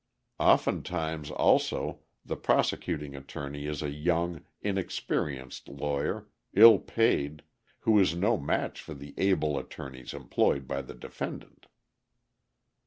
Oftentimes, 0.39 1.29
also, 1.29 1.99
the 2.25 2.35
prosecuting 2.35 3.15
attorney 3.15 3.67
is 3.67 3.83
a 3.83 3.91
young, 3.91 4.41
inexperienced 4.63 5.69
lawyer, 5.69 6.27
ill 6.55 6.79
paid, 6.79 7.43
who 7.81 7.99
is 7.99 8.15
no 8.15 8.35
match 8.35 8.81
for 8.81 8.95
the 8.95 9.13
able 9.19 9.59
attorneys 9.59 10.11
employed 10.15 10.67
by 10.67 10.81
the 10.81 10.95
defendant. 10.95 11.67